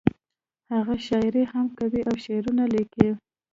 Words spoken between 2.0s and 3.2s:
او شعرونه ليکي